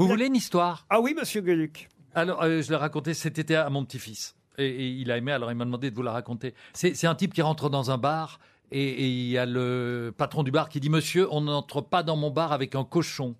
Vous 0.00 0.08
voulez 0.08 0.26
une 0.28 0.36
histoire? 0.36 0.86
Ah 0.88 0.98
oui, 0.98 1.14
monsieur 1.14 1.42
Gueluc. 1.42 1.90
Alors, 2.14 2.42
euh, 2.42 2.62
je 2.62 2.70
l'ai 2.70 2.76
raconté 2.76 3.12
cet 3.12 3.38
été 3.38 3.54
à 3.54 3.68
mon 3.68 3.84
petit-fils. 3.84 4.34
Et, 4.56 4.64
et 4.66 4.88
il 4.88 5.10
a 5.10 5.18
aimé, 5.18 5.30
alors 5.30 5.52
il 5.52 5.56
m'a 5.56 5.66
demandé 5.66 5.90
de 5.90 5.94
vous 5.94 6.02
la 6.02 6.12
raconter. 6.12 6.54
C'est 6.72 6.94
c'est 6.94 7.06
un 7.06 7.14
type 7.14 7.34
qui 7.34 7.42
rentre 7.42 7.68
dans 7.68 7.90
un 7.90 7.98
bar 7.98 8.40
et, 8.72 8.82
et 8.82 9.08
il 9.08 9.28
y 9.28 9.36
a 9.36 9.44
le 9.44 10.14
patron 10.16 10.42
du 10.42 10.50
bar 10.50 10.70
qui 10.70 10.80
dit 10.80 10.88
Monsieur, 10.88 11.28
on 11.30 11.42
n'entre 11.42 11.82
pas 11.82 12.02
dans 12.02 12.16
mon 12.16 12.30
bar 12.30 12.52
avec 12.52 12.74
un 12.76 12.84
cochon. 12.84 13.36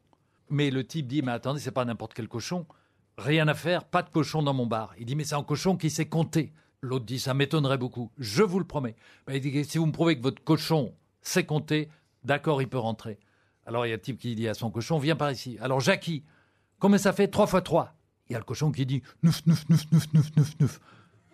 Mais 0.51 0.71
le 0.71 0.87
type 0.87 1.07
dit 1.07 1.23
Mais 1.23 1.33
attendez, 1.33 1.61
c'est 1.61 1.71
pas 1.71 1.87
n'importe 1.87 2.13
quel 2.13 2.29
cochon. 2.29 2.67
Rien 3.17 3.49
à 3.49 3.55
faire, 3.55 3.85
pas 3.85 4.03
de 4.03 4.11
cochon 4.11 4.43
dans 4.43 4.53
mon 4.53 4.67
bar. 4.67 4.93
Il 4.99 5.07
dit 5.07 5.17
Mais 5.17 5.25
c'est 5.25 5.37
un 5.37 5.43
cochon 5.43 5.79
qui 5.79 5.89
sait 5.89 6.09
compter. 6.09 6.53
L'autre 6.83 7.07
dit 7.07 7.21
Ça 7.21 7.33
m'étonnerait 7.33 7.79
beaucoup. 7.79 8.11
Je 8.19 8.43
vous 8.43 8.59
le 8.59 8.67
promets. 8.67 8.97
Ben, 9.27 9.33
il 9.35 9.41
dit 9.41 9.65
Si 9.65 9.79
vous 9.79 9.87
me 9.87 9.93
prouvez 9.93 10.15
que 10.19 10.23
votre 10.23 10.45
cochon 10.45 10.93
sait 11.23 11.45
compter, 11.45 11.89
d'accord, 12.23 12.61
il 12.61 12.69
peut 12.69 12.77
rentrer. 12.77 13.19
Alors 13.65 13.87
il 13.87 13.89
y 13.89 13.93
a 13.93 13.97
le 13.97 14.03
type 14.03 14.19
qui 14.19 14.35
dit 14.35 14.47
à 14.47 14.53
son 14.53 14.71
cochon 14.71 14.99
Viens 14.99 15.17
par 15.17 15.31
ici. 15.31 15.57
Alors 15.63 15.81
Jackie, 15.81 16.23
combien 16.81 16.99
ça 16.99 17.13
fait 17.13 17.29
3 17.29 17.47
fois 17.47 17.63
3 17.63 17.95
Il 18.29 18.33
y 18.33 18.37
a 18.37 18.39
le 18.39 18.45
cochon 18.45 18.73
qui 18.73 18.85
dit 18.85 19.03
Neuf, 19.23 19.47
neuf, 19.47 19.69
neuf, 19.69 19.85
neuf, 19.93 20.13
neuf, 20.13 20.37
neuf, 20.37 20.59
neuf. 20.59 20.81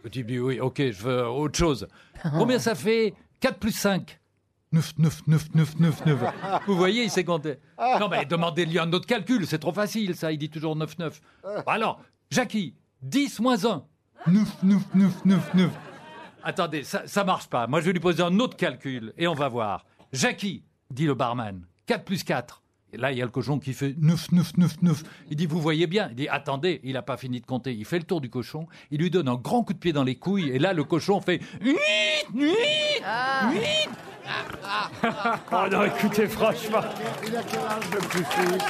Le 0.04 0.10
type 0.10 0.26
dit 0.26 0.38
Oui, 0.38 0.60
ok, 0.60 0.76
je 0.90 1.02
veux 1.02 1.26
autre 1.26 1.58
chose. 1.58 1.88
Combien 2.32 2.58
ça 2.58 2.74
fait 2.74 3.14
4 3.40 3.58
plus 3.58 3.72
5 3.72 4.20
9, 4.72 4.98
9, 4.98 5.26
9, 5.26 5.54
9, 5.54 5.78
9, 5.80 6.06
9. 6.06 6.20
Vous 6.66 6.76
voyez, 6.76 7.04
il 7.04 7.10
sait 7.10 7.24
compter. 7.24 7.56
Non, 7.78 8.08
mais 8.08 8.24
demandez-lui 8.24 8.78
un 8.78 8.92
autre 8.92 9.06
calcul, 9.06 9.46
c'est 9.46 9.60
trop 9.60 9.72
facile, 9.72 10.14
ça. 10.16 10.32
Il 10.32 10.38
dit 10.38 10.50
toujours 10.50 10.76
9, 10.76 10.98
9. 10.98 11.20
Alors, 11.66 12.00
Jackie, 12.30 12.74
10 13.02 13.40
moins 13.40 13.64
1. 13.64 13.84
9, 14.26 14.62
9, 14.64 14.82
9, 14.94 15.24
9, 15.24 15.54
9. 15.54 15.70
Attendez, 16.42 16.82
ça, 16.82 17.06
ça 17.06 17.24
marche 17.24 17.46
pas. 17.48 17.66
Moi, 17.66 17.80
je 17.80 17.86
vais 17.86 17.92
lui 17.92 18.00
poser 18.00 18.22
un 18.22 18.38
autre 18.38 18.56
calcul 18.56 19.12
et 19.16 19.26
on 19.28 19.34
va 19.34 19.48
voir. 19.48 19.86
Jackie, 20.12 20.62
dit 20.90 21.06
le 21.06 21.14
barman, 21.14 21.64
4 21.86 22.04
plus 22.04 22.22
4. 22.24 22.62
Et 22.96 22.98
là, 22.98 23.12
il 23.12 23.18
y 23.18 23.22
a 23.22 23.26
le 23.26 23.30
cochon 23.30 23.58
qui 23.58 23.74
fait 23.74 23.94
9, 24.00 24.32
9, 24.32 24.56
9, 24.56 24.76
9. 24.80 25.02
Il 25.30 25.36
dit, 25.36 25.44
vous 25.44 25.60
voyez 25.60 25.86
bien. 25.86 26.08
Il 26.12 26.16
dit, 26.16 26.28
attendez, 26.28 26.80
il 26.82 26.94
n'a 26.94 27.02
pas 27.02 27.18
fini 27.18 27.42
de 27.42 27.46
compter. 27.46 27.74
Il 27.74 27.84
fait 27.84 27.98
le 27.98 28.04
tour 28.04 28.22
du 28.22 28.30
cochon. 28.30 28.66
Il 28.90 29.00
lui 29.02 29.10
donne 29.10 29.28
un 29.28 29.34
grand 29.34 29.64
coup 29.64 29.74
de 29.74 29.78
pied 29.78 29.92
dans 29.92 30.02
les 30.02 30.14
couilles. 30.14 30.48
Et 30.48 30.58
là, 30.58 30.72
le 30.72 30.82
cochon 30.82 31.20
fait 31.20 31.42
8, 31.60 31.76
8, 32.34 32.42
8. 32.48 32.54
Ah 33.04 33.50
non, 35.70 35.84
écoutez, 35.84 36.26
franchement. 36.26 36.80
Il 37.26 37.36
a 37.36 37.42
quel 37.42 37.60
âge 37.60 37.84
le 37.92 37.98
petit-fils 37.98 38.64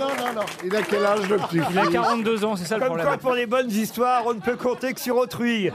Non, 0.00 0.08
non, 0.18 0.32
non. 0.34 0.46
Il 0.64 0.74
a 0.74 0.82
quel 0.82 1.04
âge 1.06 1.28
le 1.28 1.36
petit-fils 1.38 1.66
Il 1.70 1.78
a 1.78 1.86
42 1.86 2.44
ans, 2.44 2.56
c'est 2.56 2.64
ça 2.64 2.74
le 2.74 2.80
Comme 2.80 2.88
problème. 2.88 3.06
quoi, 3.06 3.18
pour 3.18 3.34
les 3.34 3.46
bonnes 3.46 3.70
histoires, 3.70 4.24
on 4.26 4.34
ne 4.34 4.40
peut 4.40 4.56
compter 4.56 4.92
que 4.94 5.00
sur 5.00 5.16
autrui. 5.16 5.70